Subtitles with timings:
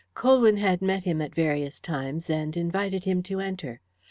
[0.15, 3.79] Colwyn had met him at various times, and invited him to enter.